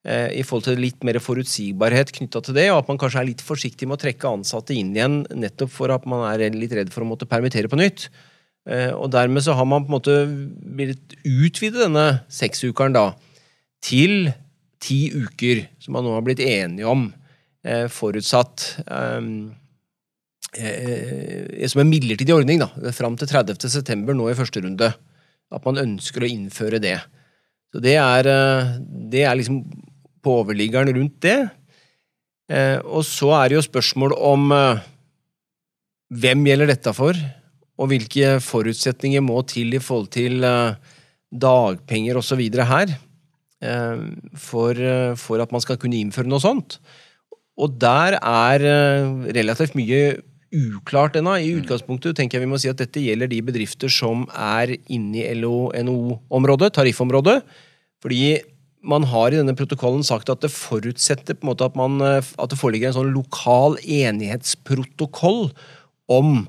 [0.01, 3.27] Eh, I forhold til litt mer forutsigbarhet knytta til det, og at man kanskje er
[3.27, 6.89] litt forsiktig med å trekke ansatte inn igjen nettopp for at man er litt redd
[6.93, 8.07] for å måtte permittere på nytt.
[8.65, 10.15] Eh, og dermed så har man på en måte
[10.77, 13.11] villet utvide denne seksukeren da
[13.85, 14.31] til
[14.81, 17.13] ti uker, som man nå har blitt enige om,
[17.61, 18.81] eh, forutsatt
[21.71, 23.69] som en midlertidig ordning, da, fram til 30.
[23.69, 24.89] september nå i første runde.
[25.53, 26.97] At man ønsker å innføre det.
[27.71, 28.23] Så det er,
[29.11, 29.61] det er liksom
[30.21, 31.39] på overliggeren rundt det.
[32.51, 34.81] Eh, og så er det jo spørsmål om eh,
[36.21, 37.17] hvem gjelder dette for,
[37.81, 40.75] og hvilke forutsetninger må til i forhold til eh,
[41.31, 42.43] dagpenger osv.
[42.67, 42.97] her
[44.41, 44.79] for,
[45.21, 46.79] for at man skal kunne innføre noe sånt.
[47.61, 48.63] Og der er
[49.37, 50.15] relativt mye
[50.51, 51.35] uklart ennå.
[51.37, 55.21] I utgangspunktet tenker jeg vi må si at dette gjelder de bedrifter som er inne
[55.21, 57.37] i LO-NHO-området, tariffområdet.
[58.01, 58.41] Fordi
[58.81, 62.19] man har i denne protokollen sagt at det forutsetter på en måte at, man, eh,
[62.41, 65.49] at det foreligger en sånn lokal enighetsprotokoll
[66.11, 66.45] om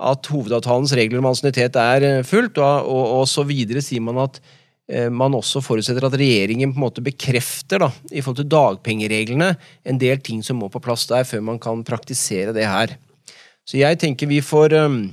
[0.00, 4.22] at hovedavtalens regler om ansiennitet er eh, fulgt, og, og, og så videre sier man
[4.24, 4.40] at
[4.88, 9.52] eh, man også forutsetter at regjeringen på en måte bekrefter da, i forhold til dagpengereglene
[9.84, 12.96] en del ting som må på plass der før man kan praktisere det her.
[13.68, 15.04] Så jeg tenker vi får, um,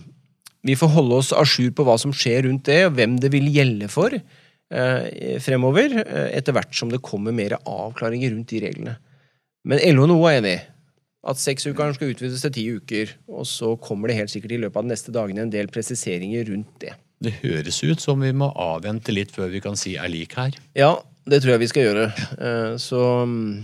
[0.67, 3.31] vi får holde oss a jour på hva som skjer rundt det, og hvem det
[3.35, 4.15] vil gjelde for
[5.43, 8.97] fremover, eh, etter hvert som det kommer mer avklaringer rundt de reglene.
[9.67, 10.57] Men LO og NHO er enig.
[11.27, 13.13] At seksukeren skal utvides til ti uker.
[13.29, 16.47] Og så kommer det helt sikkert i løpet av de neste dagene en del presiseringer
[16.49, 16.95] rundt det.
[17.21, 20.55] Det høres ut som vi må avvente litt før vi kan si er lik her.
[20.73, 20.95] Ja,
[21.31, 22.07] det tror jeg vi skal gjøre.
[22.37, 23.63] Eh, Så mm,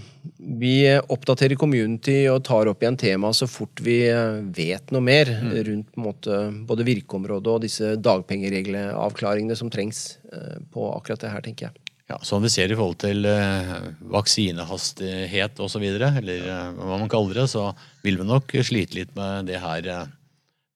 [0.59, 5.29] vi oppdaterer community og tar opp igjen temaet så fort vi eh, vet noe mer
[5.67, 11.33] rundt på en måte, både virkeområdet og disse dagpengeregleavklaringene som trengs eh, på akkurat det
[11.35, 11.83] her, tenker jeg.
[12.07, 13.73] Ja, Som vi ser i forhold til eh,
[14.15, 17.73] vaksinehastighet osv., eller hva man kaller det, så
[18.05, 19.91] vil vi nok slite litt med det her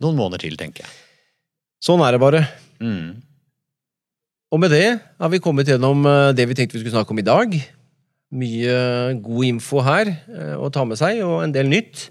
[0.01, 0.91] noen måneder til, tenker jeg.
[1.82, 2.43] Sånn er det bare.
[2.84, 3.21] Mm.
[4.51, 7.21] Og med det har vi kommet gjennom eh, det vi tenkte vi skulle snakke om
[7.21, 7.53] i dag.
[8.35, 8.75] Mye
[9.23, 12.09] god info her eh, å ta med seg, og en del nytt.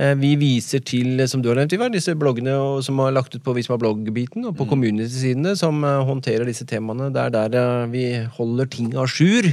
[0.00, 3.44] Eh, Vi viser til, som du har nevnt, Ivar, disse bloggene som har lagt ut
[3.44, 7.10] på Visma blogg-biten, og på community-sidene som håndterer disse temaene.
[7.12, 8.06] Det er der vi
[8.38, 9.52] holder ting a jour.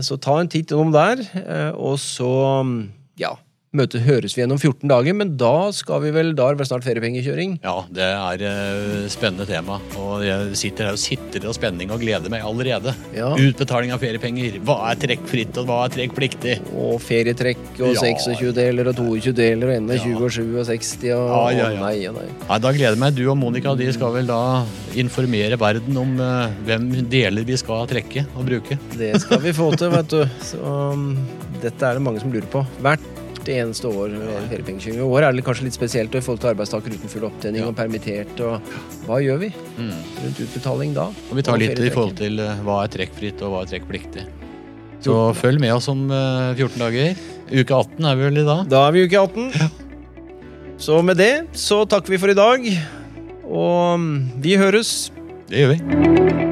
[0.00, 1.20] Så ta en titt innom der,
[1.76, 2.28] og så
[2.64, 2.76] mm,
[3.20, 3.34] ja,
[3.76, 6.62] møte, høres vi igjen om 14 dager, men da skal vi vel, da er det
[6.62, 7.58] vel snart feriepengekjøring?
[7.64, 9.76] Ja, det er eh, spennende tema.
[10.00, 12.94] Og jeg sitter her og sitter av spenning og gleder meg allerede.
[13.16, 13.28] Ja.
[13.36, 14.56] Utbetaling av feriepenger.
[14.64, 16.56] Hva er trekkfritt, og hva er trekkpliktig?
[16.78, 18.06] Og ferietrekk og Ja.
[18.08, 20.04] 26 deler og 22 deler og ende Ja.
[20.06, 21.80] 20 og 7 og 60 og Ja, ja, ja.
[21.84, 22.28] Nei, og nei.
[22.48, 23.14] Nei, Da gleder jeg meg.
[23.18, 24.40] Du og Monica de skal vel da
[24.98, 28.78] informere verden om eh, hvem deler vi skal trekke og bruke.
[28.96, 30.24] Det skal vi få til, vet du.
[30.42, 31.12] Så um,
[31.62, 32.64] dette er det mange som lurer på.
[32.80, 33.04] Hvert
[33.56, 34.12] eneste år.
[34.12, 37.68] I år er det kanskje litt spesielt i forhold til arbeidstakere uten full opptjening Ja.
[37.68, 38.40] og permittert.
[38.40, 38.60] Og
[39.06, 39.92] hva gjør vi Mm.
[40.24, 41.06] rundt utbetaling da?
[41.30, 43.78] Og vi tar Og litt i forhold til eh, hva er trekkfritt og hva er
[43.78, 44.26] trekkpliktig.
[45.00, 47.16] Så følg med oss om eh, 14 dager.
[47.52, 48.68] Uke 18 er vi vel i dag.
[48.68, 49.70] Da er vi i uke 18.
[50.78, 52.60] Så med det så takker vi for i dag.
[53.48, 55.10] Og um, vi høres.
[55.48, 56.47] Det gjør vi.